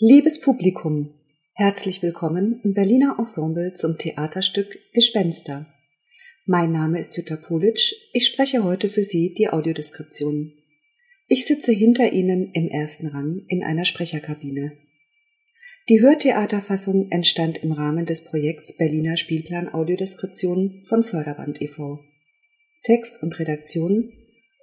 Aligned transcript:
Liebes 0.00 0.38
Publikum, 0.40 1.12
herzlich 1.54 2.02
willkommen 2.02 2.60
im 2.62 2.72
Berliner 2.72 3.16
Ensemble 3.18 3.72
zum 3.72 3.98
Theaterstück 3.98 4.78
Gespenster. 4.92 5.66
Mein 6.46 6.70
Name 6.70 7.00
ist 7.00 7.16
Jutta 7.16 7.34
Politsch, 7.34 7.94
ich 8.12 8.28
spreche 8.28 8.62
heute 8.62 8.90
für 8.90 9.02
Sie 9.02 9.34
die 9.34 9.48
Audiodeskription. 9.48 10.52
Ich 11.26 11.46
sitze 11.46 11.72
hinter 11.72 12.12
Ihnen 12.12 12.52
im 12.52 12.68
ersten 12.68 13.08
Rang 13.08 13.42
in 13.48 13.64
einer 13.64 13.84
Sprecherkabine. 13.84 14.78
Die 15.88 16.00
Hörtheaterfassung 16.00 17.10
entstand 17.10 17.64
im 17.64 17.72
Rahmen 17.72 18.06
des 18.06 18.22
Projekts 18.22 18.76
Berliner 18.76 19.16
Spielplan 19.16 19.68
Audiodeskription 19.74 20.84
von 20.84 21.02
Förderband 21.02 21.60
e.V. 21.60 21.98
Text 22.84 23.20
und 23.20 23.36
Redaktion 23.40 24.12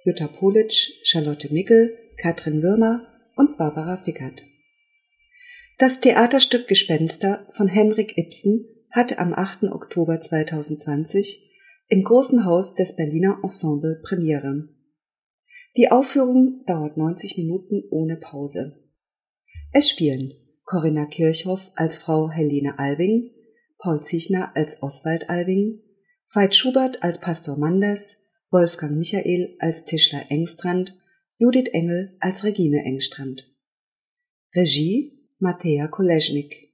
Jutta 0.02 0.28
Politsch, 0.28 0.92
Charlotte 1.04 1.52
Mickel, 1.52 1.94
Katrin 2.16 2.62
Würmer 2.62 3.06
und 3.36 3.58
Barbara 3.58 3.98
Fickert. 3.98 4.46
Das 5.78 6.00
Theaterstück 6.00 6.68
Gespenster 6.68 7.46
von 7.50 7.68
Henrik 7.68 8.16
Ibsen 8.16 8.64
hatte 8.92 9.18
am 9.18 9.34
8. 9.34 9.64
Oktober 9.64 10.18
2020 10.18 11.50
im 11.88 12.02
Großen 12.02 12.46
Haus 12.46 12.74
des 12.74 12.96
Berliner 12.96 13.40
Ensemble 13.42 14.00
Premiere. 14.02 14.70
Die 15.76 15.90
Aufführung 15.90 16.64
dauert 16.66 16.96
90 16.96 17.36
Minuten 17.36 17.82
ohne 17.90 18.16
Pause. 18.16 18.82
Es 19.70 19.90
spielen 19.90 20.32
Corinna 20.64 21.04
Kirchhoff 21.04 21.70
als 21.74 21.98
Frau 21.98 22.30
Helene 22.30 22.78
Alving, 22.78 23.32
Paul 23.76 24.02
Zichner 24.02 24.56
als 24.56 24.82
Oswald 24.82 25.28
Alving, 25.28 25.82
Veit 26.32 26.56
Schubert 26.56 27.02
als 27.02 27.20
Pastor 27.20 27.58
Manders, 27.58 28.24
Wolfgang 28.50 28.96
Michael 28.96 29.54
als 29.58 29.84
Tischler 29.84 30.22
Engstrand, 30.30 30.98
Judith 31.36 31.68
Engel 31.74 32.16
als 32.20 32.44
Regine 32.44 32.82
Engstrand. 32.82 33.54
Regie 34.54 35.15
Mattea 35.46 35.86
Koleschnik. 35.86 36.72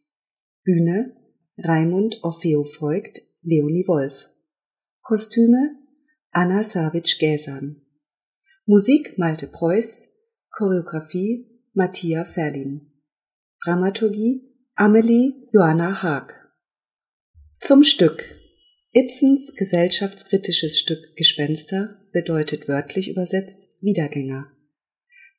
Bühne 0.64 1.14
Raimund 1.58 2.20
Orfeo 2.22 2.64
Voigt, 2.64 3.20
Leonie 3.42 3.86
Wolf. 3.86 4.30
Kostüme 5.02 5.76
Anna 6.30 6.64
Savic 6.64 7.18
Gäsan. 7.18 7.82
Musik 8.64 9.18
Malte 9.18 9.48
Preuß. 9.48 10.16
Choreografie 10.48 11.50
Matthias 11.74 12.32
Ferlin. 12.32 12.92
Dramaturgie 13.62 14.40
Amelie 14.74 15.50
Johanna 15.52 16.02
Haag. 16.02 16.32
Zum 17.60 17.84
Stück. 17.84 18.24
Ibsens 18.94 19.54
gesellschaftskritisches 19.54 20.78
Stück 20.78 21.14
Gespenster 21.16 22.00
bedeutet 22.10 22.68
wörtlich 22.68 23.10
übersetzt 23.10 23.68
Wiedergänger. 23.82 24.50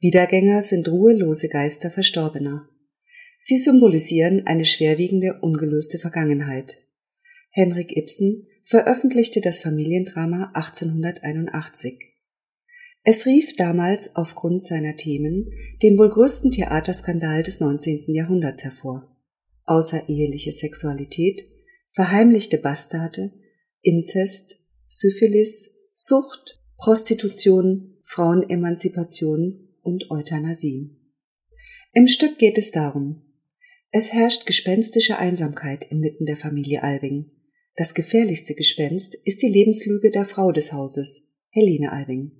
Wiedergänger 0.01 0.61
sind 0.61 0.87
ruhelose 0.87 1.49
Geister 1.49 1.89
Verstorbener. 1.89 2.69
Sie 3.45 3.57
symbolisieren 3.57 4.47
eine 4.47 4.63
schwerwiegende, 4.63 5.39
ungelöste 5.41 5.99
Vergangenheit. 5.99 6.77
Henrik 7.49 7.97
Ibsen 7.97 8.47
veröffentlichte 8.63 9.41
das 9.41 9.59
Familiendrama 9.59 10.51
1881. 10.53 11.99
Es 13.03 13.25
rief 13.25 13.57
damals 13.57 14.15
aufgrund 14.15 14.63
seiner 14.63 14.95
Themen 14.95 15.51
den 15.81 15.97
wohl 15.97 16.09
größten 16.09 16.53
Theaterskandal 16.53 17.43
des 17.43 17.59
19. 17.59 18.13
Jahrhunderts 18.13 18.63
hervor. 18.63 19.13
Außereheliche 19.65 20.53
Sexualität, 20.53 21.45
verheimlichte 21.91 22.57
Bastarde, 22.57 23.33
Inzest, 23.81 24.63
Syphilis, 24.87 25.79
Sucht, 25.93 26.63
Prostitution, 26.77 27.97
Frauenemanzipation 28.03 29.67
und 29.81 30.09
Euthanasie. 30.11 30.97
Im 31.91 32.07
Stück 32.07 32.37
geht 32.37 32.57
es 32.57 32.71
darum, 32.71 33.22
es 33.95 34.11
herrscht 34.11 34.47
gespenstische 34.47 35.19
Einsamkeit 35.19 35.85
inmitten 35.91 36.25
der 36.25 36.35
Familie 36.35 36.81
Alving. 36.81 37.29
Das 37.75 37.93
gefährlichste 37.93 38.55
Gespenst 38.55 39.15
ist 39.23 39.43
die 39.43 39.49
Lebenslüge 39.49 40.09
der 40.09 40.25
Frau 40.25 40.51
des 40.51 40.73
Hauses, 40.73 41.35
Helene 41.49 41.91
Alving. 41.91 42.31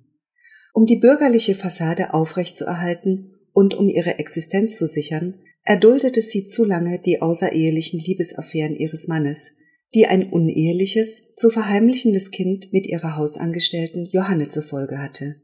Um 0.72 0.84
die 0.84 0.96
bürgerliche 0.96 1.54
Fassade 1.54 2.12
aufrechtzuerhalten 2.12 3.36
und 3.52 3.74
um 3.74 3.88
ihre 3.88 4.18
Existenz 4.18 4.76
zu 4.76 4.88
sichern, 4.88 5.36
erduldete 5.62 6.22
sie 6.22 6.44
zu 6.46 6.64
lange 6.64 6.98
die 6.98 7.22
außerehelichen 7.22 8.00
Liebesaffären 8.00 8.74
ihres 8.74 9.06
Mannes, 9.06 9.56
die 9.94 10.08
ein 10.08 10.30
uneheliches, 10.30 11.36
zu 11.36 11.50
verheimlichendes 11.50 12.32
Kind 12.32 12.72
mit 12.72 12.84
ihrer 12.88 13.16
Hausangestellten 13.16 14.06
Johanne 14.06 14.48
zur 14.48 14.64
Folge 14.64 14.98
hatte. 14.98 15.36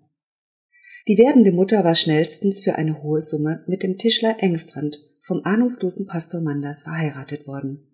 Die 1.06 1.18
werdende 1.18 1.52
Mutter 1.52 1.84
war 1.84 1.94
schnellstens 1.94 2.60
für 2.60 2.74
eine 2.74 3.00
hohe 3.00 3.20
Summe 3.20 3.62
mit 3.68 3.84
dem 3.84 3.96
Tischler 3.96 4.38
Engstrand 4.40 4.98
vom 5.20 5.42
ahnungslosen 5.44 6.06
Pastor 6.06 6.40
Manders 6.40 6.82
verheiratet 6.82 7.46
worden. 7.46 7.86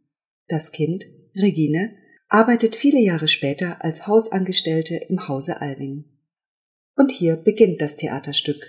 Das 0.48 0.72
Kind, 0.72 1.04
Regine, 1.34 1.96
arbeitet 2.28 2.76
viele 2.76 3.00
Jahre 3.00 3.28
später 3.28 3.84
als 3.84 4.06
Hausangestellte 4.06 4.96
im 5.08 5.28
Hause 5.28 5.60
Alving. 5.60 6.04
Und 6.96 7.12
hier 7.12 7.36
beginnt 7.36 7.80
das 7.80 7.96
Theaterstück. 7.96 8.64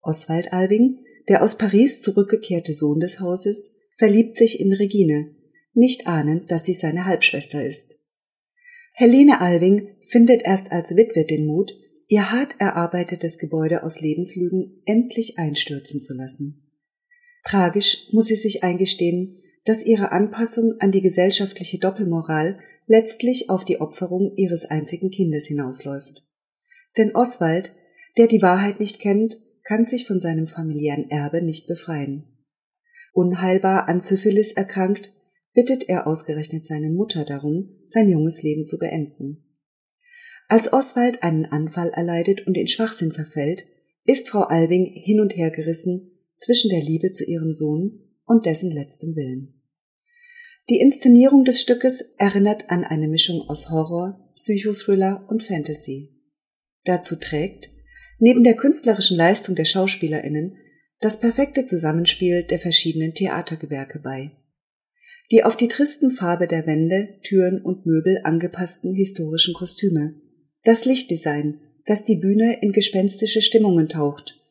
Oswald 0.00 0.52
Alving, 0.52 1.04
der 1.28 1.42
aus 1.42 1.56
Paris 1.56 2.02
zurückgekehrte 2.02 2.72
Sohn 2.72 3.00
des 3.00 3.20
Hauses, 3.20 3.78
verliebt 3.96 4.34
sich 4.36 4.60
in 4.60 4.72
Regine, 4.72 5.34
nicht 5.74 6.06
ahnend, 6.06 6.50
dass 6.50 6.64
sie 6.64 6.74
seine 6.74 7.06
Halbschwester 7.06 7.64
ist. 7.64 8.00
Helene 8.92 9.40
Alving 9.40 9.96
findet 10.02 10.42
erst 10.44 10.70
als 10.70 10.96
Witwe 10.96 11.24
den 11.24 11.46
Mut, 11.46 11.72
ihr 12.08 12.30
hart 12.30 12.56
erarbeitetes 12.58 13.38
Gebäude 13.38 13.82
aus 13.82 14.00
Lebenslügen 14.00 14.82
endlich 14.84 15.38
einstürzen 15.38 16.02
zu 16.02 16.14
lassen. 16.14 16.61
Tragisch 17.44 18.08
muss 18.12 18.26
sie 18.26 18.36
sich 18.36 18.62
eingestehen, 18.62 19.42
dass 19.64 19.84
ihre 19.84 20.12
Anpassung 20.12 20.74
an 20.80 20.90
die 20.92 21.02
gesellschaftliche 21.02 21.78
Doppelmoral 21.78 22.58
letztlich 22.86 23.48
auf 23.50 23.64
die 23.64 23.80
Opferung 23.80 24.32
ihres 24.36 24.64
einzigen 24.64 25.10
Kindes 25.10 25.46
hinausläuft. 25.46 26.26
Denn 26.96 27.14
Oswald, 27.14 27.74
der 28.16 28.26
die 28.26 28.42
Wahrheit 28.42 28.80
nicht 28.80 29.00
kennt, 29.00 29.36
kann 29.64 29.84
sich 29.84 30.06
von 30.06 30.20
seinem 30.20 30.48
familiären 30.48 31.08
Erbe 31.10 31.42
nicht 31.42 31.66
befreien. 31.66 32.24
Unheilbar 33.12 33.88
an 33.88 34.00
Syphilis 34.00 34.52
erkrankt, 34.52 35.12
bittet 35.54 35.88
er 35.88 36.06
ausgerechnet 36.06 36.64
seine 36.64 36.90
Mutter 36.90 37.24
darum, 37.24 37.76
sein 37.84 38.08
junges 38.08 38.42
Leben 38.42 38.64
zu 38.64 38.78
beenden. 38.78 39.44
Als 40.48 40.72
Oswald 40.72 41.22
einen 41.22 41.46
Anfall 41.46 41.90
erleidet 41.90 42.46
und 42.46 42.56
in 42.56 42.68
Schwachsinn 42.68 43.12
verfällt, 43.12 43.66
ist 44.04 44.30
Frau 44.30 44.40
Alving 44.40 44.86
hin 44.86 45.20
und 45.20 45.36
her 45.36 45.50
gerissen 45.50 46.11
zwischen 46.42 46.70
der 46.70 46.82
Liebe 46.82 47.10
zu 47.10 47.24
ihrem 47.24 47.52
Sohn 47.52 48.00
und 48.24 48.46
dessen 48.46 48.72
letztem 48.72 49.14
Willen. 49.14 49.62
Die 50.68 50.80
Inszenierung 50.80 51.44
des 51.44 51.60
Stückes 51.60 52.14
erinnert 52.18 52.70
an 52.70 52.84
eine 52.84 53.08
Mischung 53.08 53.42
aus 53.48 53.70
Horror, 53.70 54.32
Psychothriller 54.34 55.26
und 55.28 55.42
Fantasy. 55.42 56.10
Dazu 56.84 57.16
trägt, 57.16 57.70
neben 58.18 58.44
der 58.44 58.54
künstlerischen 58.54 59.16
Leistung 59.16 59.54
der 59.54 59.64
Schauspielerinnen, 59.64 60.56
das 61.00 61.20
perfekte 61.20 61.64
Zusammenspiel 61.64 62.44
der 62.44 62.58
verschiedenen 62.58 63.14
Theatergewerke 63.14 63.98
bei. 63.98 64.32
Die 65.30 65.44
auf 65.44 65.56
die 65.56 65.68
tristen 65.68 66.10
Farbe 66.10 66.46
der 66.46 66.66
Wände, 66.66 67.18
Türen 67.24 67.60
und 67.60 67.86
Möbel 67.86 68.20
angepassten 68.22 68.94
historischen 68.94 69.54
Kostüme, 69.54 70.14
das 70.64 70.84
Lichtdesign, 70.84 71.60
das 71.86 72.04
die 72.04 72.16
Bühne 72.16 72.60
in 72.62 72.72
gespenstische 72.72 73.42
Stimmungen 73.42 73.88
taucht 73.88 74.41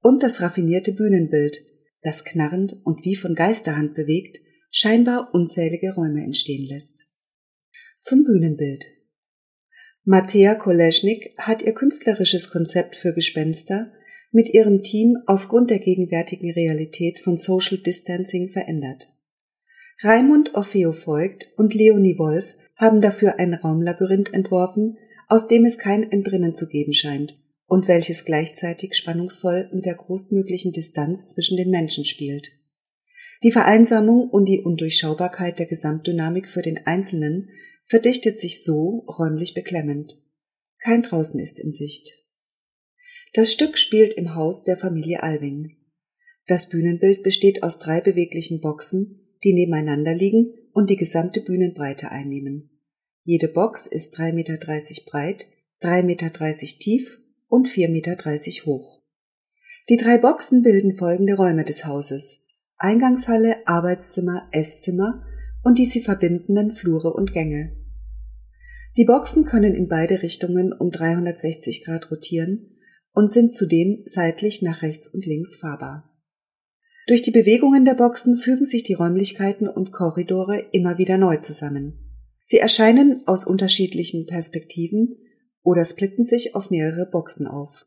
und 0.00 0.22
das 0.22 0.40
raffinierte 0.40 0.92
Bühnenbild, 0.92 1.60
das 2.02 2.24
knarrend 2.24 2.76
und 2.84 3.04
wie 3.04 3.16
von 3.16 3.34
Geisterhand 3.34 3.94
bewegt 3.94 4.38
scheinbar 4.70 5.30
unzählige 5.32 5.94
Räume 5.94 6.22
entstehen 6.22 6.66
lässt. 6.66 7.06
Zum 8.00 8.24
Bühnenbild. 8.24 8.84
Mattea 10.04 10.54
Koleschnik 10.54 11.34
hat 11.38 11.62
ihr 11.62 11.72
künstlerisches 11.72 12.50
Konzept 12.50 12.96
für 12.96 13.12
Gespenster 13.12 13.92
mit 14.30 14.54
ihrem 14.54 14.82
Team 14.82 15.16
aufgrund 15.26 15.70
der 15.70 15.78
gegenwärtigen 15.78 16.52
Realität 16.52 17.18
von 17.18 17.36
Social 17.36 17.78
Distancing 17.78 18.48
verändert. 18.48 19.08
Raimund 20.02 20.54
Orfeo 20.54 20.92
Voigt 20.92 21.52
und 21.56 21.74
Leonie 21.74 22.18
Wolf 22.18 22.56
haben 22.76 23.00
dafür 23.00 23.38
ein 23.38 23.54
Raumlabyrinth 23.54 24.32
entworfen, 24.32 24.96
aus 25.28 25.48
dem 25.48 25.64
es 25.64 25.78
kein 25.78 26.10
Entrinnen 26.10 26.54
zu 26.54 26.68
geben 26.68 26.92
scheint 26.92 27.38
und 27.68 27.86
welches 27.86 28.24
gleichzeitig 28.24 28.96
spannungsvoll 28.96 29.68
mit 29.72 29.84
der 29.84 29.94
großmöglichen 29.94 30.72
Distanz 30.72 31.34
zwischen 31.34 31.56
den 31.56 31.70
Menschen 31.70 32.04
spielt. 32.04 32.50
Die 33.44 33.52
Vereinsamung 33.52 34.28
und 34.28 34.46
die 34.46 34.60
Undurchschaubarkeit 34.60 35.58
der 35.58 35.66
Gesamtdynamik 35.66 36.48
für 36.48 36.62
den 36.62 36.78
Einzelnen 36.86 37.50
verdichtet 37.84 38.40
sich 38.40 38.64
so 38.64 39.04
räumlich 39.06 39.54
beklemmend. 39.54 40.20
Kein 40.78 41.02
Draußen 41.02 41.38
ist 41.38 41.60
in 41.60 41.72
Sicht. 41.72 42.24
Das 43.34 43.52
Stück 43.52 43.76
spielt 43.76 44.14
im 44.14 44.34
Haus 44.34 44.64
der 44.64 44.78
Familie 44.78 45.22
Alving. 45.22 45.76
Das 46.46 46.70
Bühnenbild 46.70 47.22
besteht 47.22 47.62
aus 47.62 47.78
drei 47.78 48.00
beweglichen 48.00 48.60
Boxen, 48.60 49.20
die 49.44 49.52
nebeneinander 49.52 50.14
liegen 50.14 50.54
und 50.72 50.88
die 50.88 50.96
gesamte 50.96 51.42
Bühnenbreite 51.42 52.10
einnehmen. 52.10 52.70
Jede 53.24 53.48
Box 53.48 53.86
ist 53.86 54.18
3,30 54.18 54.32
Meter 54.32 54.56
breit, 55.04 55.46
3,30 55.82 56.02
Meter 56.04 56.32
tief 56.80 57.20
und 57.48 57.68
4,30 57.68 57.90
Meter 57.90 58.16
hoch. 58.66 59.02
Die 59.88 59.96
drei 59.96 60.18
Boxen 60.18 60.62
bilden 60.62 60.92
folgende 60.92 61.34
Räume 61.34 61.64
des 61.64 61.86
Hauses. 61.86 62.44
Eingangshalle, 62.76 63.66
Arbeitszimmer, 63.66 64.48
Esszimmer 64.52 65.24
und 65.64 65.78
die 65.78 65.86
sie 65.86 66.00
verbindenden 66.00 66.70
Flure 66.70 67.12
und 67.12 67.32
Gänge. 67.32 67.76
Die 68.96 69.04
Boxen 69.04 69.44
können 69.44 69.74
in 69.74 69.86
beide 69.86 70.22
Richtungen 70.22 70.72
um 70.72 70.90
360 70.90 71.84
Grad 71.84 72.10
rotieren 72.10 72.76
und 73.12 73.32
sind 73.32 73.54
zudem 73.54 74.02
seitlich 74.04 74.62
nach 74.62 74.82
rechts 74.82 75.08
und 75.08 75.26
links 75.26 75.56
fahrbar. 75.56 76.08
Durch 77.06 77.22
die 77.22 77.30
Bewegungen 77.30 77.84
der 77.84 77.94
Boxen 77.94 78.36
fügen 78.36 78.64
sich 78.64 78.82
die 78.82 78.92
Räumlichkeiten 78.92 79.66
und 79.66 79.92
Korridore 79.92 80.66
immer 80.72 80.98
wieder 80.98 81.16
neu 81.16 81.36
zusammen. 81.38 81.98
Sie 82.42 82.58
erscheinen 82.58 83.22
aus 83.26 83.46
unterschiedlichen 83.46 84.26
Perspektiven 84.26 85.16
oder 85.62 85.84
splitten 85.84 86.24
sich 86.24 86.54
auf 86.54 86.70
mehrere 86.70 87.06
Boxen 87.06 87.46
auf. 87.46 87.86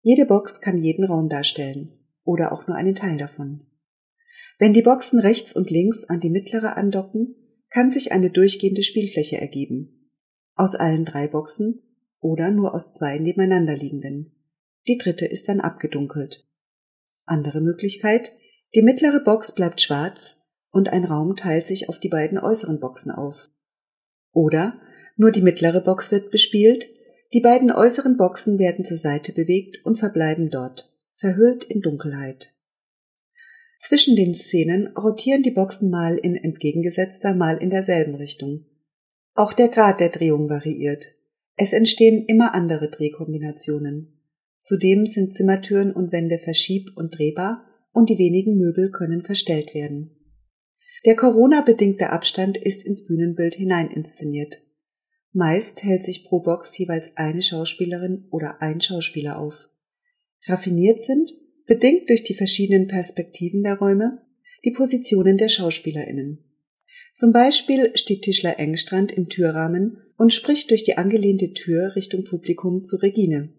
Jede 0.00 0.26
Box 0.26 0.60
kann 0.60 0.78
jeden 0.78 1.04
Raum 1.04 1.28
darstellen 1.28 1.98
oder 2.24 2.52
auch 2.52 2.66
nur 2.66 2.76
einen 2.76 2.94
Teil 2.94 3.16
davon. 3.16 3.66
Wenn 4.58 4.72
die 4.72 4.82
Boxen 4.82 5.20
rechts 5.20 5.54
und 5.54 5.70
links 5.70 6.04
an 6.08 6.20
die 6.20 6.30
mittlere 6.30 6.76
andocken, 6.76 7.34
kann 7.70 7.90
sich 7.90 8.12
eine 8.12 8.30
durchgehende 8.30 8.82
Spielfläche 8.82 9.40
ergeben. 9.40 10.10
Aus 10.54 10.74
allen 10.74 11.04
drei 11.04 11.26
Boxen 11.26 11.80
oder 12.20 12.50
nur 12.50 12.74
aus 12.74 12.92
zwei 12.92 13.18
nebeneinander 13.18 13.76
liegenden. 13.76 14.32
Die 14.86 14.98
dritte 14.98 15.26
ist 15.26 15.48
dann 15.48 15.60
abgedunkelt. 15.60 16.46
Andere 17.24 17.60
Möglichkeit, 17.60 18.32
die 18.74 18.82
mittlere 18.82 19.20
Box 19.20 19.54
bleibt 19.54 19.80
schwarz 19.80 20.42
und 20.70 20.88
ein 20.88 21.04
Raum 21.04 21.36
teilt 21.36 21.66
sich 21.66 21.88
auf 21.88 21.98
die 21.98 22.08
beiden 22.08 22.38
äußeren 22.38 22.80
Boxen 22.80 23.10
auf. 23.10 23.50
Oder 24.32 24.80
nur 25.16 25.30
die 25.30 25.42
mittlere 25.42 25.80
Box 25.80 26.10
wird 26.10 26.30
bespielt, 26.30 26.88
die 27.32 27.40
beiden 27.40 27.70
äußeren 27.70 28.16
Boxen 28.16 28.58
werden 28.58 28.84
zur 28.84 28.98
Seite 28.98 29.32
bewegt 29.32 29.84
und 29.84 29.96
verbleiben 29.96 30.50
dort, 30.50 30.94
verhüllt 31.14 31.64
in 31.64 31.80
Dunkelheit. 31.80 32.54
Zwischen 33.78 34.14
den 34.14 34.34
Szenen 34.34 34.88
rotieren 34.96 35.42
die 35.42 35.50
Boxen 35.50 35.90
mal 35.90 36.16
in 36.16 36.36
entgegengesetzter, 36.36 37.34
mal 37.34 37.56
in 37.56 37.70
derselben 37.70 38.14
Richtung. 38.14 38.66
Auch 39.34 39.52
der 39.52 39.68
Grad 39.68 39.98
der 39.98 40.10
Drehung 40.10 40.48
variiert. 40.48 41.06
Es 41.56 41.72
entstehen 41.72 42.24
immer 42.26 42.54
andere 42.54 42.90
Drehkombinationen. 42.90 44.20
Zudem 44.58 45.06
sind 45.06 45.34
Zimmertüren 45.34 45.92
und 45.92 46.12
Wände 46.12 46.38
verschieb- 46.38 46.96
und 46.96 47.18
drehbar 47.18 47.64
und 47.92 48.08
die 48.08 48.18
wenigen 48.18 48.56
Möbel 48.56 48.90
können 48.90 49.22
verstellt 49.22 49.74
werden. 49.74 50.16
Der 51.04 51.16
Corona-bedingte 51.16 52.10
Abstand 52.10 52.56
ist 52.56 52.86
ins 52.86 53.04
Bühnenbild 53.04 53.54
hinein 53.54 53.90
inszeniert. 53.90 54.62
Meist 55.32 55.82
hält 55.82 56.04
sich 56.04 56.24
pro 56.24 56.40
Box 56.40 56.76
jeweils 56.76 57.16
eine 57.16 57.40
Schauspielerin 57.40 58.26
oder 58.30 58.60
ein 58.60 58.80
Schauspieler 58.80 59.38
auf. 59.38 59.70
Raffiniert 60.46 61.00
sind, 61.00 61.32
bedingt 61.66 62.10
durch 62.10 62.22
die 62.22 62.34
verschiedenen 62.34 62.86
Perspektiven 62.86 63.62
der 63.62 63.78
Räume, 63.78 64.22
die 64.64 64.72
Positionen 64.72 65.38
der 65.38 65.48
SchauspielerInnen. 65.48 66.44
Zum 67.14 67.32
Beispiel 67.32 67.96
steht 67.96 68.22
Tischler 68.22 68.58
Engstrand 68.58 69.12
im 69.12 69.28
Türrahmen 69.28 69.98
und 70.16 70.32
spricht 70.32 70.70
durch 70.70 70.82
die 70.82 70.96
angelehnte 70.96 71.52
Tür 71.52 71.94
Richtung 71.96 72.24
Publikum 72.24 72.84
zu 72.84 72.96
Regine. 72.96 73.52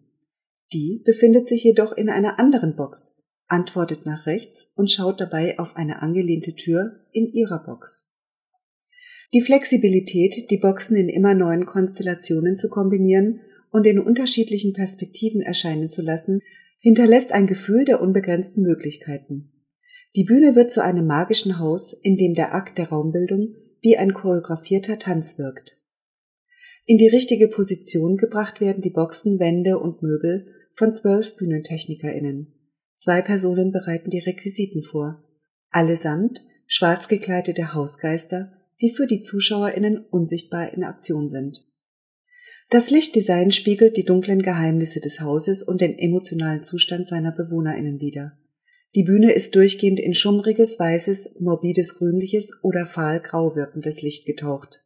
Die 0.71 1.01
befindet 1.05 1.47
sich 1.47 1.63
jedoch 1.63 1.91
in 1.91 2.09
einer 2.09 2.39
anderen 2.39 2.75
Box, 2.75 3.23
antwortet 3.47 4.05
nach 4.05 4.25
rechts 4.25 4.73
und 4.75 4.91
schaut 4.91 5.21
dabei 5.21 5.59
auf 5.59 5.75
eine 5.75 6.01
angelehnte 6.01 6.55
Tür 6.55 7.05
in 7.11 7.31
ihrer 7.31 7.63
Box. 7.63 8.12
Die 9.33 9.41
Flexibilität, 9.41 10.51
die 10.51 10.57
Boxen 10.57 10.95
in 10.95 11.09
immer 11.09 11.33
neuen 11.33 11.65
Konstellationen 11.65 12.56
zu 12.56 12.69
kombinieren 12.69 13.41
und 13.71 13.88
in 13.88 14.00
unterschiedlichen 14.00 14.74
Perspektiven 14.74 15.41
erscheinen 15.41 15.89
zu 15.89 16.03
lassen, 16.03 16.41
hinterlässt 16.80 17.31
ein 17.31 17.47
Gefühl 17.47 17.85
der 17.85 18.00
unbegrenzten 18.00 18.62
Möglichkeiten. 18.62 19.51
Die 20.15 20.24
Bühne 20.24 20.56
wird 20.56 20.71
zu 20.71 20.83
einem 20.83 21.07
magischen 21.07 21.57
Haus, 21.57 21.94
in 21.94 22.18
dem 22.18 22.35
der 22.35 22.53
Akt 22.53 22.77
der 22.77 22.89
Raumbildung 22.89 23.56
wie 23.81 23.97
ein 23.97 24.13
choreografierter 24.13 25.00
Tanz 25.00 25.39
wirkt. 25.39 25.80
In 26.85 27.00
die 27.00 27.07
richtige 27.07 27.47
Position 27.47 28.18
gebracht 28.18 28.62
werden 28.62 28.83
die 28.83 28.91
Boxen, 28.91 29.39
Wände 29.39 29.80
und 29.80 30.03
Möbel 30.03 30.45
von 30.74 30.94
zwölf 30.94 31.35
BühnentechnikerInnen. 31.38 32.53
Zwei 32.95 33.21
Personen 33.21 33.71
bereiten 33.71 34.12
die 34.12 34.19
Requisiten 34.19 34.83
vor. 34.83 35.24
Allesamt 35.69 36.45
schwarz 36.68 37.07
gekleidete 37.07 37.74
Hausgeister, 37.74 38.51
die 38.81 38.89
für 38.89 39.07
die 39.07 39.19
ZuschauerInnen 39.19 40.05
unsichtbar 40.09 40.73
in 40.73 40.83
Aktion 40.83 41.29
sind. 41.29 41.65
Das 42.69 42.89
Lichtdesign 42.89 43.51
spiegelt 43.51 43.97
die 43.97 44.03
dunklen 44.03 44.41
Geheimnisse 44.41 44.99
des 44.99 45.21
Hauses 45.21 45.63
und 45.63 45.81
den 45.81 45.97
emotionalen 45.97 46.63
Zustand 46.63 47.07
seiner 47.07 47.31
BewohnerInnen 47.31 47.99
wider. 47.99 48.37
Die 48.95 49.03
Bühne 49.03 49.31
ist 49.31 49.55
durchgehend 49.55 49.99
in 49.99 50.13
schummriges, 50.13 50.79
weißes, 50.79 51.39
morbides, 51.39 51.97
grünliches 51.97 52.59
oder 52.61 52.85
fahl-grau 52.85 53.55
wirkendes 53.55 54.01
Licht 54.01 54.25
getaucht. 54.25 54.83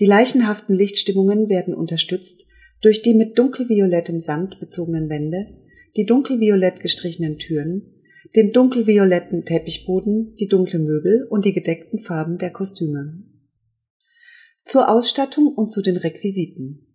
Die 0.00 0.06
leichenhaften 0.06 0.74
Lichtstimmungen 0.74 1.48
werden 1.48 1.74
unterstützt 1.74 2.46
durch 2.80 3.02
die 3.02 3.14
mit 3.14 3.38
dunkelviolettem 3.38 4.20
Samt 4.20 4.58
bezogenen 4.60 5.08
Wände, 5.08 5.46
die 5.96 6.04
dunkelviolett 6.04 6.80
gestrichenen 6.80 7.38
Türen, 7.38 7.91
den 8.34 8.52
dunkelvioletten 8.52 9.44
Teppichboden, 9.44 10.36
die 10.36 10.48
dunklen 10.48 10.84
Möbel 10.84 11.26
und 11.28 11.44
die 11.44 11.52
gedeckten 11.52 11.98
Farben 11.98 12.38
der 12.38 12.50
Kostüme. 12.50 13.24
Zur 14.64 14.88
Ausstattung 14.88 15.48
und 15.48 15.70
zu 15.70 15.82
den 15.82 15.96
Requisiten. 15.96 16.86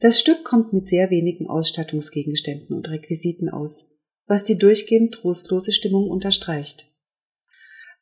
Das 0.00 0.18
Stück 0.18 0.44
kommt 0.44 0.72
mit 0.72 0.86
sehr 0.86 1.10
wenigen 1.10 1.46
Ausstattungsgegenständen 1.46 2.74
und 2.74 2.88
Requisiten 2.88 3.50
aus, 3.50 3.98
was 4.26 4.44
die 4.44 4.56
durchgehend 4.56 5.12
trostlose 5.12 5.72
Stimmung 5.72 6.08
unterstreicht. 6.08 6.86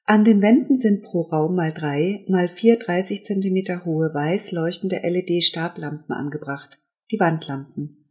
An 0.05 0.25
den 0.25 0.41
Wänden 0.41 0.77
sind 0.77 1.03
pro 1.03 1.23
Raum 1.23 1.55
mal 1.55 1.73
drei 1.73 2.25
mal 2.29 2.49
vier 2.49 2.79
30 2.79 3.25
cm 3.25 3.85
hohe 3.85 4.15
weiß 4.15 4.53
leuchtende 4.53 5.01
LED-Stablampen 5.03 6.15
angebracht, 6.15 6.79
die 7.11 7.21
Wandlampen. 7.21 8.07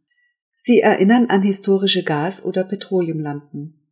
Sie 0.54 0.80
erinnern 0.80 1.26
an 1.26 1.42
historische 1.42 2.04
Gas- 2.04 2.44
oder 2.44 2.62
Petroleumlampen. 2.62 3.87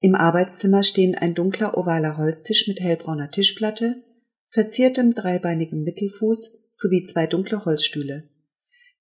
Im 0.00 0.14
Arbeitszimmer 0.14 0.82
stehen 0.82 1.14
ein 1.14 1.34
dunkler 1.34 1.76
ovaler 1.76 2.16
Holztisch 2.16 2.66
mit 2.68 2.80
hellbrauner 2.80 3.30
Tischplatte, 3.30 4.02
verziertem 4.48 5.14
dreibeinigem 5.14 5.82
Mittelfuß 5.82 6.68
sowie 6.70 7.04
zwei 7.04 7.26
dunkle 7.26 7.66
Holzstühle. 7.66 8.28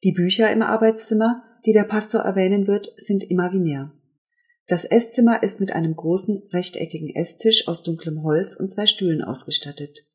Die 0.04 0.12
Bücher 0.12 0.52
im 0.52 0.62
Arbeitszimmer, 0.62 1.44
die 1.66 1.72
der 1.72 1.86
Pastor 1.86 2.22
erwähnen 2.22 2.68
wird, 2.68 2.94
sind 2.98 3.24
imaginär. 3.24 3.94
Das 4.68 4.86
Esszimmer 4.86 5.42
ist 5.42 5.62
mit 5.62 5.72
einem 5.72 5.96
großen 5.96 6.44
rechteckigen 6.52 7.16
Esstisch 7.16 7.68
aus 7.68 7.82
dunklem 7.82 8.24
Holz 8.24 8.56
und 8.60 8.70
zwei 8.70 8.86
Stühlen 8.86 9.24
ausgestattet. 9.24 10.06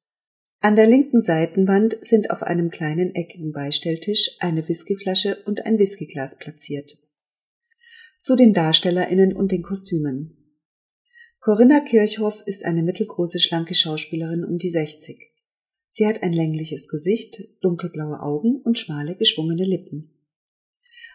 An 0.61 0.77
der 0.77 0.87
linken 0.87 1.21
Seitenwand 1.21 1.97
sind 2.03 2.31
auf 2.31 2.43
einem 2.43 2.71
kleinen 2.71 3.15
eckigen 3.15 3.53
Beistelltisch 3.53 4.37
eine 4.41 4.67
Whiskyflasche 4.69 5.37
und 5.47 5.67
ein 5.67 5.79
Whiskyglas 5.79 6.39
platziert. 6.39 6.99
Zu 8.19 8.37
den 8.37 8.53
Darstellerinnen 8.55 9.35
und 9.35 9.51
den 9.51 9.63
Kostümen. 9.63 10.44
Corinna 11.45 11.81
Kirchhoff 11.81 12.43
ist 12.47 12.65
eine 12.65 12.83
mittelgroße 12.83 13.39
schlanke 13.39 13.75
Schauspielerin 13.75 14.47
um 14.47 14.57
die 14.57 14.71
60. 14.71 15.31
Sie 15.91 16.07
hat 16.07 16.23
ein 16.23 16.33
längliches 16.33 16.89
Gesicht, 16.89 17.39
dunkelblaue 17.61 18.23
Augen 18.23 18.63
und 18.65 18.79
schmale 18.79 19.15
geschwungene 19.15 19.67
Lippen. 19.67 20.09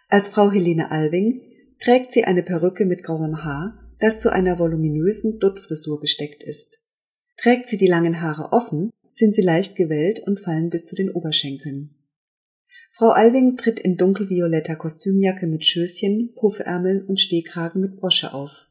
Als 0.08 0.28
Frau 0.28 0.52
Helene 0.52 0.92
Alving 0.92 1.42
trägt 1.80 2.12
sie 2.12 2.22
eine 2.26 2.44
Perücke 2.44 2.86
mit 2.86 3.02
grauem 3.02 3.42
Haar, 3.42 3.92
das 3.98 4.20
zu 4.20 4.32
einer 4.32 4.60
voluminösen 4.60 5.40
Duttfrisur 5.40 5.98
gesteckt 5.98 6.44
ist. 6.44 6.78
Trägt 7.36 7.66
sie 7.66 7.76
die 7.76 7.88
langen 7.88 8.20
Haare 8.20 8.52
offen, 8.52 8.90
sind 9.10 9.34
sie 9.34 9.42
leicht 9.42 9.74
gewellt 9.74 10.20
und 10.20 10.38
fallen 10.38 10.70
bis 10.70 10.86
zu 10.86 10.94
den 10.94 11.10
Oberschenkeln. 11.10 11.96
Frau 12.92 13.08
Alving 13.08 13.56
tritt 13.56 13.80
in 13.80 13.96
dunkelvioletter 13.96 14.76
Kostümjacke 14.76 15.48
mit 15.48 15.66
Schößchen, 15.66 16.34
Puffärmeln 16.36 17.04
und 17.04 17.18
Stehkragen 17.18 17.80
mit 17.80 17.96
Brosche 17.96 18.32
auf. 18.32 18.69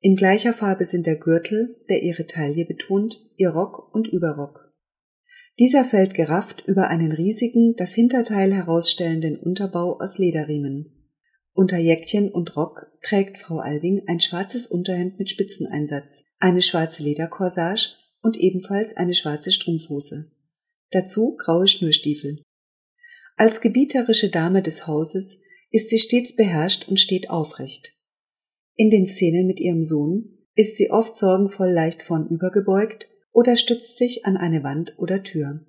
In 0.00 0.14
gleicher 0.14 0.52
Farbe 0.52 0.84
sind 0.84 1.06
der 1.06 1.16
Gürtel, 1.16 1.76
der 1.88 2.02
ihre 2.02 2.26
Taille 2.26 2.64
betont, 2.64 3.20
ihr 3.36 3.50
Rock 3.50 3.92
und 3.92 4.06
Überrock. 4.06 4.72
Dieser 5.58 5.84
fällt 5.84 6.14
gerafft 6.14 6.62
über 6.66 6.86
einen 6.88 7.10
riesigen, 7.10 7.74
das 7.76 7.94
Hinterteil 7.94 8.54
herausstellenden 8.54 9.36
Unterbau 9.36 9.98
aus 9.98 10.18
Lederriemen. 10.18 10.94
Unter 11.52 11.78
Jäckchen 11.78 12.30
und 12.30 12.54
Rock 12.54 12.92
trägt 13.02 13.38
Frau 13.38 13.58
Alving 13.58 14.04
ein 14.06 14.20
schwarzes 14.20 14.68
Unterhemd 14.68 15.18
mit 15.18 15.30
Spitzeneinsatz, 15.30 16.22
eine 16.38 16.62
schwarze 16.62 17.02
Lederkorsage 17.02 17.96
und 18.22 18.36
ebenfalls 18.36 18.96
eine 18.96 19.14
schwarze 19.14 19.50
Strumpfhose. 19.50 20.30
Dazu 20.92 21.36
graue 21.36 21.66
Schnürstiefel. 21.66 22.40
Als 23.36 23.60
gebieterische 23.60 24.30
Dame 24.30 24.62
des 24.62 24.86
Hauses 24.86 25.42
ist 25.72 25.90
sie 25.90 25.98
stets 25.98 26.36
beherrscht 26.36 26.86
und 26.88 27.00
steht 27.00 27.30
aufrecht. 27.30 27.97
In 28.80 28.90
den 28.90 29.08
Szenen 29.08 29.48
mit 29.48 29.58
ihrem 29.58 29.82
Sohn 29.82 30.38
ist 30.54 30.76
sie 30.76 30.92
oft 30.92 31.16
sorgenvoll 31.16 31.68
leicht 31.68 32.00
vornübergebeugt 32.00 33.08
oder 33.32 33.56
stützt 33.56 33.98
sich 33.98 34.24
an 34.24 34.36
eine 34.36 34.62
Wand 34.62 34.94
oder 34.98 35.24
Tür. 35.24 35.66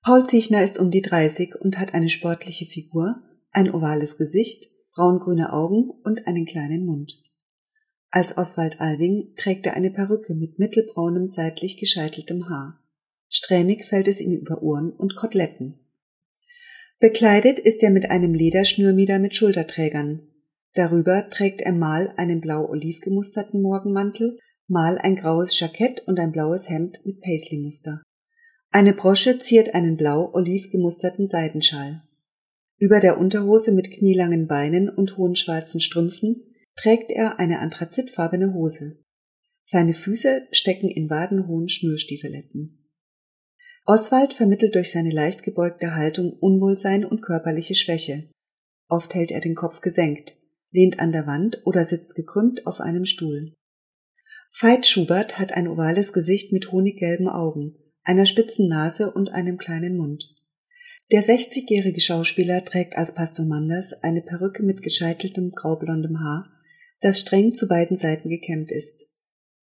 Paul 0.00 0.24
Ziechner 0.24 0.62
ist 0.62 0.78
um 0.78 0.92
die 0.92 1.02
30 1.02 1.56
und 1.56 1.76
hat 1.76 1.92
eine 1.92 2.08
sportliche 2.08 2.66
Figur, 2.66 3.20
ein 3.50 3.68
ovales 3.68 4.16
Gesicht, 4.16 4.70
braungrüne 4.94 5.52
Augen 5.52 5.90
und 6.04 6.28
einen 6.28 6.46
kleinen 6.46 6.86
Mund. 6.86 7.20
Als 8.10 8.38
Oswald 8.38 8.80
Alving 8.80 9.34
trägt 9.34 9.66
er 9.66 9.74
eine 9.74 9.90
Perücke 9.90 10.36
mit 10.36 10.60
mittelbraunem, 10.60 11.26
seitlich 11.26 11.78
gescheiteltem 11.78 12.48
Haar. 12.48 12.80
Strähnig 13.28 13.86
fällt 13.86 14.06
es 14.06 14.20
ihm 14.20 14.38
über 14.38 14.62
Ohren 14.62 14.92
und 14.92 15.16
Koteletten. 15.16 15.80
Bekleidet 17.00 17.58
ist 17.58 17.82
er 17.82 17.90
mit 17.90 18.08
einem 18.08 18.34
Lederschnürmieder 18.34 19.18
mit 19.18 19.34
Schulterträgern. 19.34 20.28
Darüber 20.74 21.30
trägt 21.30 21.60
er 21.60 21.72
mal 21.72 22.12
einen 22.16 22.40
blau-oliv 22.40 23.00
gemusterten 23.00 23.62
Morgenmantel, 23.62 24.38
mal 24.66 24.98
ein 24.98 25.14
graues 25.14 25.58
Jackett 25.58 26.02
und 26.06 26.18
ein 26.18 26.32
blaues 26.32 26.68
Hemd 26.68 27.00
mit 27.04 27.20
Paisley-Muster. 27.20 28.02
Eine 28.70 28.92
Brosche 28.92 29.38
ziert 29.38 29.74
einen 29.74 29.96
blau-oliv 29.96 30.70
gemusterten 30.70 31.28
Seidenschal. 31.28 32.02
Über 32.78 32.98
der 32.98 33.18
Unterhose 33.18 33.70
mit 33.70 33.92
knielangen 33.92 34.48
Beinen 34.48 34.88
und 34.88 35.16
hohen 35.16 35.36
schwarzen 35.36 35.80
Strümpfen 35.80 36.42
trägt 36.74 37.12
er 37.12 37.38
eine 37.38 37.60
anthrazitfarbene 37.60 38.52
Hose. 38.52 38.98
Seine 39.62 39.94
Füße 39.94 40.48
stecken 40.50 40.88
in 40.88 41.08
wadenhohen 41.08 41.68
Schnürstiefeletten. 41.68 42.90
Oswald 43.86 44.32
vermittelt 44.32 44.74
durch 44.74 44.90
seine 44.90 45.10
leicht 45.10 45.44
gebeugte 45.44 45.94
Haltung 45.94 46.32
Unwohlsein 46.32 47.04
und 47.04 47.22
körperliche 47.22 47.76
Schwäche. 47.76 48.28
Oft 48.88 49.14
hält 49.14 49.30
er 49.30 49.40
den 49.40 49.54
Kopf 49.54 49.80
gesenkt, 49.80 50.36
lehnt 50.74 51.00
an 51.00 51.12
der 51.12 51.26
Wand 51.26 51.62
oder 51.64 51.86
sitzt 51.86 52.14
gekrümmt 52.14 52.66
auf 52.66 52.80
einem 52.80 53.06
Stuhl. 53.06 53.54
Veit 54.52 54.86
Schubert 54.86 55.38
hat 55.38 55.52
ein 55.52 55.66
ovales 55.66 56.12
Gesicht 56.12 56.52
mit 56.52 56.70
honiggelben 56.70 57.28
Augen, 57.28 57.76
einer 58.02 58.26
spitzen 58.26 58.68
Nase 58.68 59.10
und 59.10 59.32
einem 59.32 59.56
kleinen 59.56 59.96
Mund. 59.96 60.34
Der 61.10 61.22
60-jährige 61.22 62.02
Schauspieler 62.02 62.62
trägt 62.62 62.98
als 62.98 63.14
Pastor 63.14 63.46
Manders 63.46 64.02
eine 64.02 64.20
Perücke 64.20 64.62
mit 64.62 64.82
gescheiteltem 64.82 65.52
graublondem 65.52 66.20
Haar 66.20 66.50
das 67.04 67.20
streng 67.20 67.54
zu 67.54 67.68
beiden 67.68 67.98
Seiten 67.98 68.30
gekämmt 68.30 68.72
ist. 68.72 69.10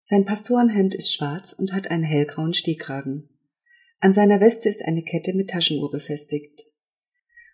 Sein 0.01 0.25
Pastorenhemd 0.25 0.95
ist 0.95 1.13
schwarz 1.13 1.53
und 1.53 1.71
hat 1.71 1.91
einen 1.91 2.03
hellgrauen 2.03 2.55
Stehkragen. 2.55 3.29
An 3.99 4.11
seiner 4.11 4.41
Weste 4.41 4.67
ist 4.69 4.83
eine 4.83 5.03
Kette 5.03 5.35
mit 5.35 5.51
Taschenuhr 5.51 5.91
befestigt. 5.91 6.63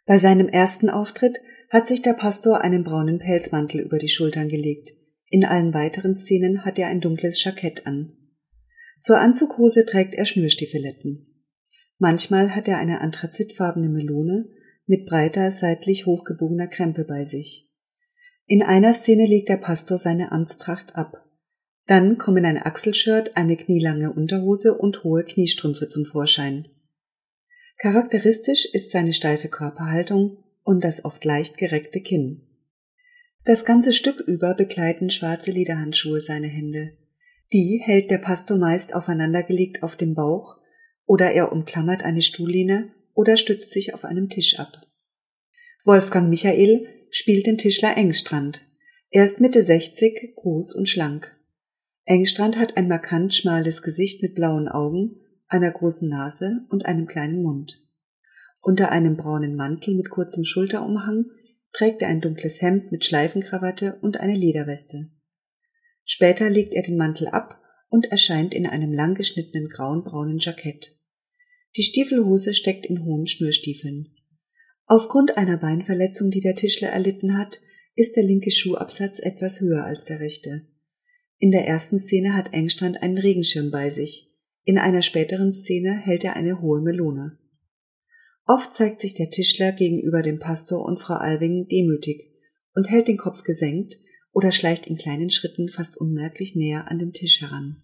Bei 0.06 0.18
seinem 0.18 0.50
ersten 0.50 0.90
Auftritt 0.90 1.40
hat 1.70 1.88
sich 1.88 2.02
der 2.02 2.14
Pastor 2.14 2.62
einen 2.62 2.84
braunen 2.84 3.20
Pelzmantel 3.20 3.82
über 3.82 3.98
die 3.98 4.10
Schultern 4.10 4.50
gelegt. 4.50 4.92
In 5.30 5.46
allen 5.46 5.74
weiteren 5.74 6.14
Szenen 6.14 6.66
hat 6.66 6.78
er 6.78 6.88
ein 6.88 7.02
dunkles 7.02 7.44
Jackett 7.44 7.88
an. 7.88 8.14
Zur 9.00 9.20
Anzughose 9.20 9.86
trägt 9.86 10.14
er 10.14 10.26
Schnürstiefeletten. 10.26 11.28
Manchmal 11.98 12.56
hat 12.56 12.68
er 12.68 12.78
eine 12.78 13.02
anthrazitfarbene 13.02 13.90
Melone 13.90 14.50
mit 14.86 15.06
breiter, 15.06 15.52
seitlich 15.52 16.06
hochgebogener 16.06 16.68
Krempe 16.68 17.06
bei 17.06 17.26
sich. 17.26 17.72
In 18.46 18.62
einer 18.62 18.94
Szene 18.94 19.26
legt 19.26 19.50
der 19.50 19.58
Pastor 19.58 19.98
seine 19.98 20.32
Amtstracht 20.32 20.96
ab. 20.96 21.26
Dann 21.88 22.18
kommen 22.18 22.46
ein 22.46 22.62
Achselshirt, 22.62 23.36
eine 23.36 23.58
knielange 23.58 24.12
Unterhose 24.12 24.78
und 24.78 25.04
hohe 25.04 25.24
Kniestrümpfe 25.24 25.88
zum 25.88 26.06
Vorschein. 26.06 26.68
Charakteristisch 27.78 28.66
ist 28.74 28.92
seine 28.92 29.14
steife 29.14 29.50
Körperhaltung 29.50 30.44
und 30.64 30.84
das 30.84 31.04
oft 31.06 31.26
leicht 31.26 31.58
gereckte 31.58 32.02
Kinn. 32.02 32.48
Das 33.46 33.66
ganze 33.66 33.92
Stück 33.92 34.22
über 34.22 34.54
begleiten 34.54 35.10
schwarze 35.10 35.52
Lederhandschuhe 35.52 36.22
seine 36.22 36.48
Hände. 36.48 36.98
Die 37.52 37.82
hält 37.84 38.10
der 38.10 38.20
Pastor 38.20 38.58
meist 38.58 38.96
aufeinandergelegt 38.96 39.84
auf 39.84 39.98
dem 39.98 40.16
Bauch 40.16 40.58
oder 41.06 41.32
er 41.32 41.52
umklammert 41.52 42.04
eine 42.04 42.22
Stuhllehne 42.22 42.94
oder 43.14 43.36
stützt 43.36 43.72
sich 43.72 43.94
auf 43.94 44.06
einem 44.06 44.30
Tisch 44.30 44.60
ab. 44.60 44.88
Wolfgang 45.84 46.30
Michael 46.30 46.88
spielt 47.10 47.46
den 47.46 47.58
Tischler 47.58 47.98
Engstrand. 47.98 48.66
Er 49.10 49.26
ist 49.26 49.42
Mitte 49.42 49.62
60, 49.62 50.34
groß 50.36 50.74
und 50.74 50.88
schlank. 50.88 51.38
Engstrand 52.06 52.58
hat 52.58 52.78
ein 52.78 52.88
markant 52.88 53.36
schmales 53.36 53.82
Gesicht 53.82 54.22
mit 54.22 54.36
blauen 54.36 54.68
Augen, 54.68 55.20
einer 55.54 55.72
großen 55.72 56.10
Nase 56.10 56.66
und 56.70 56.86
einem 56.86 57.08
kleinen 57.08 57.42
Mund. 57.42 57.82
Unter 58.62 58.92
einem 58.92 59.18
braunen 59.18 59.56
Mantel 59.56 59.96
mit 59.96 60.10
kurzem 60.10 60.44
Schulterumhang 60.44 61.26
trägt 61.72 62.02
er 62.02 62.08
ein 62.08 62.22
dunkles 62.22 62.62
Hemd 62.62 62.92
mit 62.92 63.06
Schleifenkrawatte 63.06 64.00
und 64.02 64.20
eine 64.20 64.36
Lederweste. 64.36 65.10
Später 66.06 66.50
legt 66.50 66.74
er 66.74 66.84
den 66.84 66.98
Mantel 66.98 67.28
ab 67.28 67.62
und 67.90 68.12
erscheint 68.12 68.54
in 68.54 68.66
einem 68.66 68.94
lang 68.94 69.16
geschnittenen 69.16 69.70
grauen-braunen 69.70 70.40
Jackett. 70.40 70.98
Die 71.76 71.84
Stiefelhose 71.84 72.54
steckt 72.54 72.86
in 72.86 73.04
hohen 73.06 73.28
Schnürstiefeln. 73.28 74.16
Aufgrund 74.86 75.38
einer 75.38 75.58
Beinverletzung, 75.58 76.30
die 76.30 76.42
der 76.42 76.56
Tischler 76.56 76.90
erlitten 76.90 77.38
hat, 77.38 77.60
ist 77.96 78.16
der 78.16 78.24
linke 78.24 78.52
Schuhabsatz 78.52 79.20
etwas 79.20 79.62
höher 79.62 79.84
als 79.84 80.06
der 80.06 80.20
rechte. 80.20 80.68
In 81.38 81.52
der 81.52 81.68
ersten 81.68 82.00
Szene 82.00 82.36
hat 82.36 82.54
Engstrand 82.54 83.02
einen 83.02 83.18
Regenschirm 83.18 83.72
bei 83.72 83.92
sich. 83.92 84.33
In 84.66 84.78
einer 84.78 85.02
späteren 85.02 85.52
Szene 85.52 85.92
hält 85.92 86.24
er 86.24 86.36
eine 86.36 86.62
hohe 86.62 86.82
Melone. 86.82 87.38
Oft 88.46 88.74
zeigt 88.74 89.02
sich 89.02 89.14
der 89.14 89.30
Tischler 89.30 89.72
gegenüber 89.72 90.22
dem 90.22 90.40
Pastor 90.40 90.86
und 90.86 91.00
Frau 91.00 91.16
Alving 91.16 91.68
demütig 91.68 92.32
und 92.74 92.90
hält 92.90 93.08
den 93.08 93.18
Kopf 93.18 93.44
gesenkt 93.44 93.98
oder 94.32 94.52
schleicht 94.52 94.88
in 94.88 94.98
kleinen 94.98 95.30
Schritten 95.30 95.70
fast 95.70 96.00
unmerklich 96.00 96.56
näher 96.56 96.90
an 96.90 97.00
den 97.00 97.14
Tisch 97.14 97.42
heran. 97.42 97.82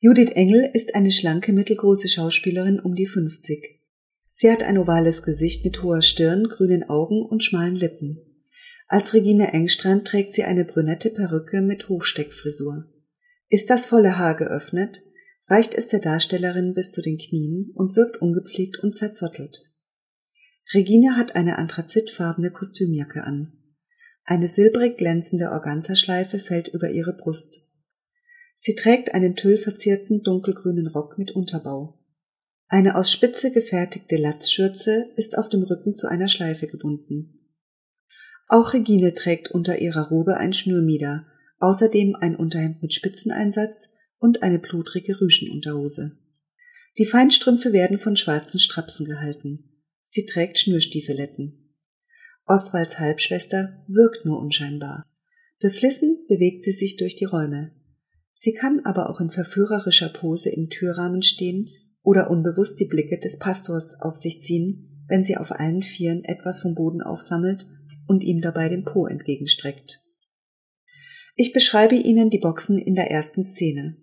Judith 0.00 0.30
Engel 0.32 0.70
ist 0.74 0.94
eine 0.94 1.10
schlanke 1.10 1.52
mittelgroße 1.52 2.08
Schauspielerin 2.08 2.78
um 2.78 2.94
die 2.94 3.06
50. 3.06 3.80
Sie 4.30 4.50
hat 4.50 4.62
ein 4.62 4.78
ovales 4.78 5.22
Gesicht 5.22 5.64
mit 5.64 5.82
hoher 5.82 6.02
Stirn, 6.02 6.44
grünen 6.44 6.84
Augen 6.84 7.22
und 7.22 7.42
schmalen 7.42 7.74
Lippen. 7.74 8.18
Als 8.86 9.12
Regine 9.12 9.52
Engstrand 9.52 10.06
trägt 10.06 10.34
sie 10.34 10.44
eine 10.44 10.64
brünette 10.64 11.10
Perücke 11.10 11.60
mit 11.60 11.88
Hochsteckfrisur. 11.88 12.86
Ist 13.48 13.70
das 13.70 13.86
volle 13.86 14.18
Haar 14.18 14.36
geöffnet, 14.36 15.00
reicht 15.48 15.74
es 15.74 15.88
der 15.88 16.00
Darstellerin 16.00 16.74
bis 16.74 16.92
zu 16.92 17.02
den 17.02 17.18
Knien 17.18 17.72
und 17.74 17.96
wirkt 17.96 18.20
ungepflegt 18.20 18.78
und 18.78 18.94
zerzottelt. 18.94 19.64
Regine 20.74 21.16
hat 21.16 21.34
eine 21.34 21.56
anthrazitfarbene 21.56 22.50
Kostümjacke 22.50 23.24
an. 23.24 23.52
Eine 24.24 24.46
silbrig 24.46 24.98
glänzende 24.98 25.50
Organzerschleife 25.50 26.38
fällt 26.38 26.68
über 26.68 26.90
ihre 26.90 27.14
Brust. 27.14 27.66
Sie 28.54 28.74
trägt 28.74 29.14
einen 29.14 29.36
tüllverzierten 29.36 30.22
dunkelgrünen 30.22 30.88
Rock 30.88 31.16
mit 31.16 31.30
Unterbau. 31.30 31.98
Eine 32.66 32.96
aus 32.96 33.10
Spitze 33.10 33.50
gefertigte 33.50 34.16
Latzschürze 34.16 35.06
ist 35.16 35.38
auf 35.38 35.48
dem 35.48 35.62
Rücken 35.62 35.94
zu 35.94 36.06
einer 36.06 36.28
Schleife 36.28 36.66
gebunden. 36.66 37.54
Auch 38.46 38.74
Regine 38.74 39.14
trägt 39.14 39.50
unter 39.50 39.78
ihrer 39.78 40.08
Robe 40.08 40.36
ein 40.36 40.52
Schnürmieder, 40.52 41.26
außerdem 41.60 42.14
ein 42.16 42.36
Unterhemd 42.36 42.82
mit 42.82 42.92
Spitzeneinsatz 42.92 43.94
und 44.18 44.42
eine 44.42 44.58
blutrige 44.58 45.20
Rüschenunterhose. 45.20 46.18
Die 46.98 47.06
Feinstrümpfe 47.06 47.72
werden 47.72 47.98
von 47.98 48.16
schwarzen 48.16 48.58
Strapsen 48.58 49.06
gehalten. 49.06 49.82
Sie 50.02 50.26
trägt 50.26 50.58
Schnürstiefeletten. 50.58 51.74
Oswalds 52.46 52.98
Halbschwester 52.98 53.84
wirkt 53.86 54.24
nur 54.24 54.40
unscheinbar. 54.40 55.04
Beflissen 55.60 56.24
bewegt 56.28 56.62
sie 56.62 56.72
sich 56.72 56.96
durch 56.96 57.14
die 57.14 57.26
Räume. 57.26 57.72
Sie 58.32 58.52
kann 58.52 58.80
aber 58.84 59.10
auch 59.10 59.20
in 59.20 59.30
verführerischer 59.30 60.08
Pose 60.08 60.50
im 60.50 60.70
Türrahmen 60.70 61.22
stehen 61.22 61.68
oder 62.02 62.30
unbewusst 62.30 62.80
die 62.80 62.86
Blicke 62.86 63.18
des 63.18 63.38
Pastors 63.38 64.00
auf 64.00 64.16
sich 64.16 64.40
ziehen, 64.40 65.04
wenn 65.08 65.24
sie 65.24 65.36
auf 65.36 65.52
allen 65.52 65.82
Vieren 65.82 66.24
etwas 66.24 66.60
vom 66.60 66.74
Boden 66.74 67.02
aufsammelt 67.02 67.66
und 68.06 68.22
ihm 68.22 68.40
dabei 68.40 68.68
den 68.68 68.84
Po 68.84 69.06
entgegenstreckt. 69.06 70.02
Ich 71.34 71.52
beschreibe 71.52 71.94
Ihnen 71.94 72.30
die 72.30 72.38
Boxen 72.38 72.78
in 72.78 72.94
der 72.94 73.10
ersten 73.10 73.44
Szene. 73.44 73.96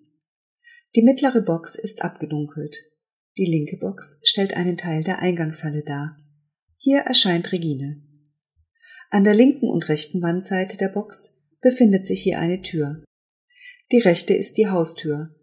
Die 0.96 1.04
mittlere 1.04 1.42
Box 1.42 1.76
ist 1.76 2.04
abgedunkelt. 2.04 2.78
Die 3.38 3.46
linke 3.46 3.78
Box 3.78 4.22
stellt 4.24 4.56
einen 4.56 4.78
Teil 4.78 5.04
der 5.04 5.20
Eingangshalle 5.20 5.84
dar. 5.84 6.18
Hier 6.78 7.00
erscheint 7.00 7.52
Regine. 7.52 8.02
An 9.10 9.24
der 9.24 9.34
linken 9.34 9.68
und 9.68 9.90
rechten 9.90 10.22
Wandseite 10.22 10.78
der 10.78 10.90
Box 10.90 11.44
befindet 11.62 12.06
sich 12.06 12.22
hier 12.22 12.40
eine 12.40 12.62
Tür. 12.62 13.04
Die 13.92 14.00
rechte 14.00 14.34
ist 14.34 14.58
die 14.58 14.68
Haustür, 14.68 15.36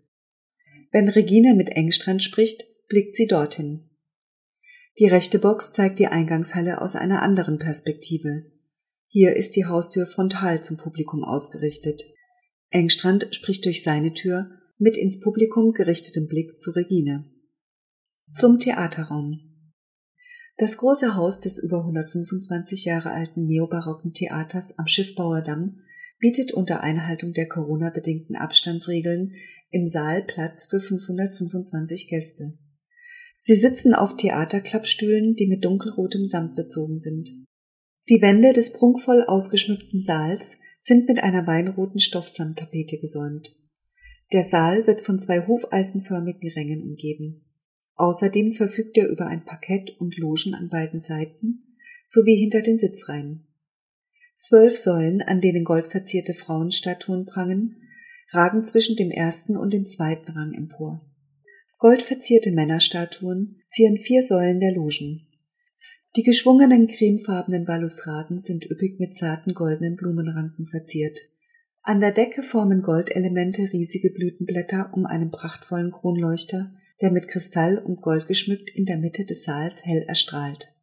wenn 0.93 1.09
Regine 1.09 1.55
mit 1.55 1.71
Engstrand 1.71 2.23
spricht, 2.23 2.67
blickt 2.87 3.17
sie 3.17 3.27
dorthin. 3.27 3.89
Die 4.99 5.07
rechte 5.07 5.39
Box 5.39 5.73
zeigt 5.73 5.99
die 5.99 6.07
Eingangshalle 6.07 6.83
aus 6.83 6.97
einer 6.97 7.23
anderen 7.23 7.59
Perspektive. 7.59 8.45
Hier 9.09 9.35
ist 9.35 9.57
die 9.57 9.65
Haustür 9.65 10.05
frontal 10.05 10.63
zum 10.63 10.77
Publikum 10.77 11.25
ausgerichtet. 11.25 12.03
Engstrand 12.69 13.35
spricht 13.35 13.65
durch 13.65 13.83
seine 13.83 14.13
Tür 14.13 14.51
mit 14.83 14.97
ins 14.97 15.21
Publikum 15.21 15.73
gerichtetem 15.73 16.27
Blick 16.27 16.59
zu 16.59 16.73
Regine. 16.73 17.25
Zum 18.35 18.59
Theaterraum. 18.59 19.39
Das 20.57 20.77
große 20.77 21.15
Haus 21.15 21.39
des 21.39 21.63
über 21.63 21.79
125 21.79 22.85
Jahre 22.85 23.13
alten 23.13 23.47
neobarocken 23.47 24.13
Theaters 24.13 24.81
am 24.81 24.89
Schiffbauerdamm 24.89 25.79
bietet 26.19 26.51
unter 26.51 26.83
Einhaltung 26.83 27.33
der 27.33 27.49
Corona-bedingten 27.49 28.35
Abstandsregeln 28.35 29.35
im 29.71 29.87
Saal 29.87 30.25
Platz 30.25 30.65
für 30.65 30.81
525 30.81 32.09
Gäste. 32.09 32.59
Sie 33.37 33.55
sitzen 33.55 33.95
auf 33.95 34.17
Theaterklappstühlen, 34.17 35.37
die 35.37 35.47
mit 35.47 35.65
dunkelrotem 35.65 36.27
Samt 36.27 36.57
bezogen 36.57 36.99
sind. 36.99 37.31
Die 38.09 38.21
Wände 38.21 38.53
des 38.53 38.73
prunkvoll 38.73 39.23
ausgeschmückten 39.29 40.01
Saals 40.01 40.59
sind 40.81 41.07
mit 41.07 41.23
einer 41.23 41.47
weinroten 41.47 42.01
Stoffsamttapete 42.01 42.99
gesäumt. 42.99 43.62
Der 44.33 44.45
Saal 44.45 44.87
wird 44.87 45.03
von 45.03 45.19
zwei 45.19 45.47
hufeisenförmigen 45.47 46.51
Rängen 46.53 46.83
umgeben. 46.83 47.45
Außerdem 47.97 48.53
verfügt 48.53 48.97
er 48.97 49.09
über 49.09 49.27
ein 49.27 49.45
Parkett 49.45 49.91
und 50.01 50.17
Logen 50.17 50.55
an 50.55 50.71
beiden 50.71 51.01
Seiten 51.01 51.77
sowie 52.05 52.37
hinter 52.37 52.63
den 52.63 52.79
Sitzreihen. 52.79 53.47
Zwölf 54.39 54.77
Säulen, 54.77 55.23
an 55.23 55.41
denen 55.41 55.65
goldverzierte 55.65 56.35
Frauenstatuen 56.35 57.27
prangen, 57.27 57.77
ragen 58.31 58.65
zwischen 58.65 58.97
dem 58.97 59.11
ersten 59.11 59.57
und 59.57 59.73
dem 59.73 59.87
zweiten 59.87 60.33
Rang 60.33 60.55
empor. 60.55 61.07
Goldverzierte 61.79 62.51
Männerstatuen 62.53 63.63
zieren 63.69 63.99
vier 63.99 64.23
Säulen 64.23 64.61
der 64.61 64.73
Logen. 64.73 65.29
Die 66.17 66.23
geschwungenen 66.23 66.89
cremefarbenen 66.89 67.65
Balustraden 67.65 68.39
sind 68.39 68.69
üppig 68.71 68.99
mit 68.99 69.15
zarten 69.15 69.55
goldenen 69.55 69.97
Blumenranken 69.97 70.67
verziert. 70.67 71.19
An 71.85 71.99
der 71.99 72.13
Decke 72.13 72.45
formen 72.45 72.83
Goldelemente 72.83 73.73
riesige 73.73 74.11
Blütenblätter 74.11 74.93
um 74.95 75.05
einen 75.05 75.33
prachtvollen 75.33 75.91
Kronleuchter, 75.91 76.73
der 77.01 77.11
mit 77.11 77.27
Kristall 77.27 77.79
und 77.79 78.01
Gold 78.01 78.29
geschmückt 78.29 78.71
in 78.71 78.85
der 78.85 78.99
Mitte 78.99 79.25
des 79.25 79.43
Saals 79.43 79.85
hell 79.85 80.05
erstrahlt. 80.07 80.77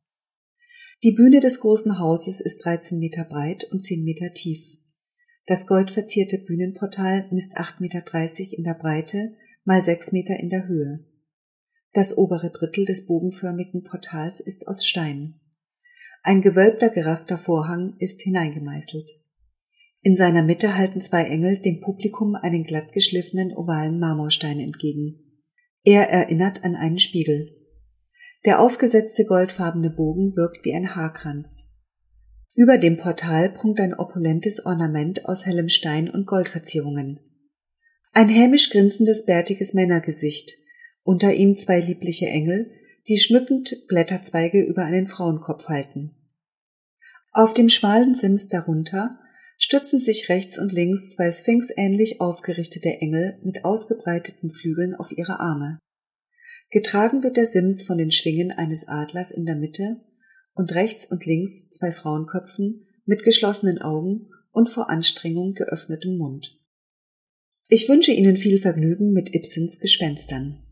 Die 1.01 1.13
Bühne 1.13 1.39
des 1.39 1.61
großen 1.61 1.99
Hauses 1.99 2.41
ist 2.41 2.65
13 2.65 2.99
Meter 2.99 3.23
breit 3.23 3.63
und 3.71 3.81
10 3.81 4.03
Meter 4.03 4.33
tief. 4.33 4.77
Das 5.45 5.67
goldverzierte 5.67 6.37
Bühnenportal 6.39 7.29
misst 7.31 7.57
8,30 7.57 7.79
Meter 7.79 8.57
in 8.57 8.63
der 8.65 8.73
Breite 8.73 9.37
mal 9.63 9.81
6 9.81 10.11
Meter 10.11 10.37
in 10.37 10.49
der 10.49 10.67
Höhe. 10.67 11.05
Das 11.93 12.17
obere 12.17 12.51
Drittel 12.51 12.83
des 12.83 13.07
bogenförmigen 13.07 13.83
Portals 13.83 14.41
ist 14.41 14.67
aus 14.67 14.85
Stein. 14.85 15.39
Ein 16.23 16.41
gewölbter, 16.41 16.89
geraffter 16.89 17.37
Vorhang 17.37 17.95
ist 17.99 18.21
hineingemeißelt. 18.21 19.09
In 20.09 20.15
seiner 20.15 20.41
Mitte 20.41 20.75
halten 20.75 21.01
zwei 21.01 21.25
Engel 21.25 21.59
dem 21.59 21.81
Publikum 21.81 22.33
einen 22.33 22.63
glatt 22.63 22.93
geschliffenen 22.93 23.55
ovalen 23.55 23.99
Marmorstein 23.99 24.59
entgegen. 24.59 25.19
Er 25.83 26.09
erinnert 26.09 26.63
an 26.63 26.75
einen 26.75 26.97
Spiegel. 26.97 27.55
Der 28.43 28.59
aufgesetzte 28.59 29.25
goldfarbene 29.25 29.91
Bogen 29.91 30.35
wirkt 30.35 30.65
wie 30.65 30.73
ein 30.73 30.95
Haarkranz. 30.95 31.75
Über 32.55 32.79
dem 32.79 32.97
Portal 32.97 33.51
prunkt 33.51 33.79
ein 33.81 33.93
opulentes 33.93 34.65
Ornament 34.65 35.25
aus 35.25 35.45
hellem 35.45 35.69
Stein 35.69 36.09
und 36.09 36.25
Goldverzierungen. 36.25 37.19
Ein 38.11 38.29
hämisch 38.29 38.71
grinsendes, 38.71 39.27
bärtiges 39.27 39.75
Männergesicht, 39.75 40.53
unter 41.03 41.35
ihm 41.35 41.55
zwei 41.55 41.81
liebliche 41.81 42.25
Engel, 42.25 42.71
die 43.07 43.19
schmückend 43.19 43.75
Blätterzweige 43.87 44.59
über 44.59 44.85
einen 44.85 45.05
Frauenkopf 45.05 45.67
halten. 45.67 46.15
Auf 47.31 47.53
dem 47.53 47.69
schmalen 47.69 48.15
Sims 48.15 48.47
darunter 48.47 49.19
stützen 49.59 49.99
sich 49.99 50.29
rechts 50.29 50.57
und 50.57 50.71
links 50.71 51.11
zwei 51.11 51.31
sphinxähnlich 51.31 52.21
aufgerichtete 52.21 52.89
Engel 53.01 53.37
mit 53.43 53.65
ausgebreiteten 53.65 54.49
Flügeln 54.49 54.95
auf 54.95 55.11
ihre 55.11 55.39
Arme. 55.39 55.79
Getragen 56.71 57.23
wird 57.23 57.37
der 57.37 57.45
Sims 57.45 57.83
von 57.83 57.97
den 57.97 58.11
Schwingen 58.11 58.51
eines 58.51 58.87
Adlers 58.87 59.31
in 59.31 59.45
der 59.45 59.55
Mitte 59.55 60.01
und 60.53 60.73
rechts 60.73 61.05
und 61.05 61.25
links 61.25 61.69
zwei 61.71 61.91
Frauenköpfen 61.91 62.87
mit 63.05 63.23
geschlossenen 63.23 63.79
Augen 63.79 64.29
und 64.51 64.69
vor 64.69 64.89
Anstrengung 64.89 65.53
geöffnetem 65.53 66.17
Mund. 66.17 66.57
Ich 67.67 67.89
wünsche 67.89 68.11
Ihnen 68.11 68.37
viel 68.37 68.59
Vergnügen 68.59 69.11
mit 69.11 69.35
Ibsens 69.35 69.79
Gespenstern. 69.79 70.63